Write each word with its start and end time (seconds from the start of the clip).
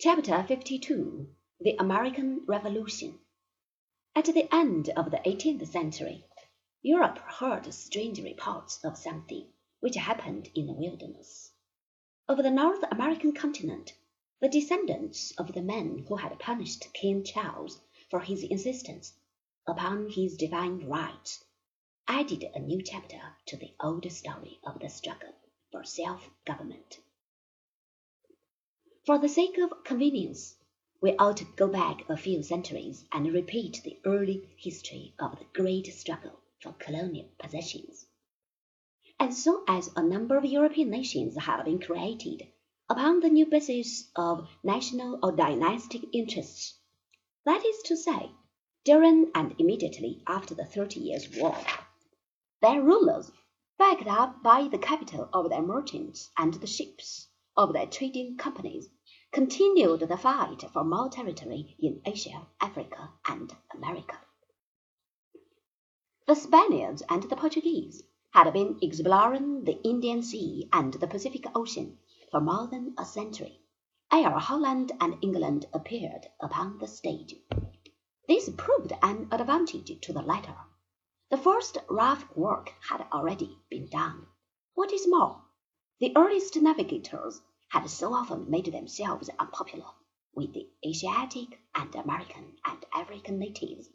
Chapter 0.00 0.44
52 0.44 1.28
The 1.58 1.74
American 1.80 2.44
Revolution 2.46 3.18
At 4.14 4.26
the 4.26 4.46
end 4.54 4.90
of 4.90 5.10
the 5.10 5.20
eighteenth 5.28 5.68
century, 5.68 6.24
Europe 6.82 7.18
heard 7.18 7.74
strange 7.74 8.22
reports 8.22 8.84
of 8.84 8.96
something 8.96 9.48
which 9.80 9.96
happened 9.96 10.52
in 10.54 10.68
the 10.68 10.72
wilderness. 10.72 11.50
Of 12.28 12.36
the 12.36 12.50
North 12.52 12.84
American 12.92 13.32
continent, 13.32 13.92
the 14.38 14.48
descendants 14.48 15.32
of 15.32 15.52
the 15.52 15.62
men 15.62 16.04
who 16.06 16.14
had 16.14 16.38
punished 16.38 16.92
King 16.92 17.24
Charles 17.24 17.80
for 18.08 18.20
his 18.20 18.44
insistence 18.44 19.14
upon 19.66 20.10
his 20.10 20.36
divine 20.36 20.86
rights 20.86 21.44
added 22.06 22.44
a 22.54 22.60
new 22.60 22.82
chapter 22.82 23.34
to 23.46 23.56
the 23.56 23.74
old 23.80 24.08
story 24.12 24.60
of 24.62 24.78
the 24.78 24.90
struggle 24.90 25.34
for 25.72 25.82
self 25.82 26.30
government. 26.44 27.00
For 29.08 29.16
the 29.18 29.26
sake 29.26 29.56
of 29.56 29.84
convenience, 29.84 30.54
we 31.00 31.16
ought 31.16 31.38
to 31.38 31.46
go 31.56 31.66
back 31.66 32.06
a 32.10 32.16
few 32.18 32.42
centuries 32.42 33.06
and 33.10 33.32
repeat 33.32 33.80
the 33.82 33.98
early 34.04 34.46
history 34.58 35.14
of 35.18 35.38
the 35.38 35.46
great 35.54 35.86
struggle 35.94 36.38
for 36.60 36.74
colonial 36.74 37.30
possessions. 37.38 38.04
As 39.18 39.42
soon 39.42 39.64
as 39.66 39.88
a 39.96 40.02
number 40.02 40.36
of 40.36 40.44
European 40.44 40.90
nations 40.90 41.38
had 41.38 41.62
been 41.64 41.80
created 41.80 42.48
upon 42.90 43.20
the 43.20 43.30
new 43.30 43.46
basis 43.46 44.10
of 44.14 44.46
national 44.62 45.18
or 45.22 45.32
dynastic 45.32 46.02
interests, 46.12 46.78
that 47.46 47.64
is 47.64 47.80
to 47.84 47.96
say, 47.96 48.30
during 48.84 49.30
and 49.34 49.54
immediately 49.58 50.22
after 50.26 50.54
the 50.54 50.66
Thirty 50.66 51.00
Years' 51.00 51.34
War, 51.34 51.56
their 52.60 52.82
rulers, 52.82 53.32
backed 53.78 54.06
up 54.06 54.42
by 54.42 54.68
the 54.68 54.76
capital 54.76 55.30
of 55.32 55.48
their 55.48 55.62
merchants 55.62 56.30
and 56.36 56.52
the 56.52 56.66
ships 56.66 57.28
of 57.56 57.72
their 57.72 57.86
trading 57.86 58.36
companies, 58.36 58.90
continued 59.32 60.00
the 60.00 60.16
fight 60.16 60.64
for 60.72 60.84
more 60.84 61.08
territory 61.08 61.76
in 61.78 62.00
Asia, 62.04 62.46
Africa, 62.60 63.10
and 63.26 63.54
America. 63.74 64.18
The 66.26 66.34
Spaniards 66.34 67.02
and 67.08 67.22
the 67.22 67.36
Portuguese 67.36 68.02
had 68.30 68.52
been 68.52 68.78
exploring 68.82 69.64
the 69.64 69.80
Indian 69.82 70.22
Sea 70.22 70.68
and 70.72 70.92
the 70.94 71.06
Pacific 71.06 71.44
Ocean 71.54 71.98
for 72.30 72.40
more 72.40 72.66
than 72.66 72.94
a 72.98 73.04
century 73.04 73.60
ere 74.10 74.30
Holland 74.38 74.90
and 75.00 75.18
England 75.20 75.66
appeared 75.74 76.26
upon 76.40 76.78
the 76.78 76.86
stage. 76.86 77.34
This 78.26 78.48
proved 78.56 78.92
an 79.02 79.28
advantage 79.30 80.00
to 80.00 80.12
the 80.14 80.22
latter. 80.22 80.56
The 81.30 81.36
first 81.36 81.76
rough 81.90 82.24
work 82.34 82.72
had 82.88 83.06
already 83.12 83.58
been 83.68 83.86
done. 83.88 84.26
What 84.72 84.92
is 84.92 85.06
more, 85.06 85.42
the 86.00 86.16
earliest 86.16 86.56
navigators 86.56 87.42
had 87.68 87.88
so 87.90 88.14
often 88.14 88.50
made 88.50 88.64
themselves 88.66 89.28
unpopular 89.38 89.84
with 90.34 90.52
the 90.54 90.68
Asiatic 90.86 91.60
and 91.74 91.94
American 91.94 92.56
and 92.64 92.84
African 92.94 93.38
natives 93.38 93.88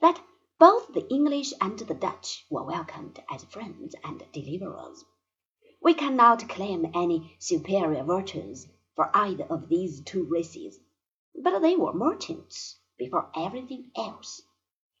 that 0.00 0.20
both 0.58 0.92
the 0.92 1.08
English 1.08 1.52
and 1.60 1.78
the 1.78 1.94
Dutch 1.94 2.44
were 2.50 2.64
welcomed 2.64 3.18
as 3.30 3.44
friends 3.44 3.94
and 4.04 4.22
deliverers. 4.32 5.04
We 5.82 5.94
cannot 5.94 6.48
claim 6.48 6.92
any 6.94 7.34
superior 7.38 8.04
virtues 8.04 8.68
for 8.94 9.10
either 9.14 9.44
of 9.44 9.68
these 9.68 10.02
two 10.02 10.24
races, 10.24 10.78
but 11.34 11.58
they 11.60 11.76
were 11.76 11.94
merchants 11.94 12.78
before 12.98 13.30
everything 13.34 13.90
else. 13.96 14.42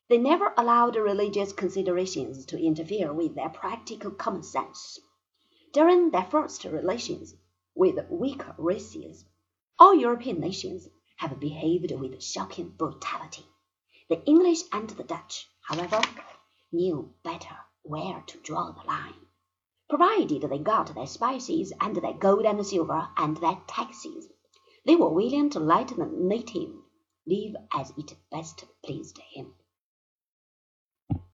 They 0.08 0.18
never 0.18 0.52
allowed 0.56 0.96
religious 0.96 1.52
considerations 1.52 2.46
to 2.46 2.58
interfere 2.58 3.12
with 3.12 3.34
their 3.34 3.50
practical 3.50 4.10
common 4.10 4.42
sense. 4.42 4.98
During 5.72 6.10
their 6.10 6.24
first 6.24 6.64
relations 6.64 7.34
with 7.74 7.98
weaker 8.10 8.54
races, 8.58 9.24
all 9.78 9.94
European 9.94 10.40
nations 10.40 10.88
have 11.16 11.38
behaved 11.40 11.92
with 11.92 12.22
shocking 12.22 12.70
brutality. 12.70 13.44
The 14.08 14.24
English 14.24 14.62
and 14.72 14.88
the 14.90 15.04
Dutch, 15.04 15.46
however, 15.62 16.00
knew 16.72 17.14
better 17.22 17.56
where 17.82 18.22
to 18.26 18.38
draw 18.40 18.72
the 18.72 18.86
line. 18.86 19.26
Provided 19.88 20.42
they 20.42 20.58
got 20.58 20.94
their 20.94 21.06
spices 21.06 21.72
and 21.80 21.96
their 21.96 22.12
gold 22.12 22.44
and 22.44 22.64
silver 22.66 23.08
and 23.16 23.36
their 23.36 23.60
taxes, 23.66 24.28
they 24.84 24.96
were 24.96 25.12
willing 25.12 25.50
to 25.50 25.60
let 25.60 25.88
the 25.88 26.06
native 26.06 26.72
live 27.26 27.54
as 27.72 27.92
it 27.96 28.16
best 28.30 28.64
pleased 28.84 29.18
him. 29.18 29.54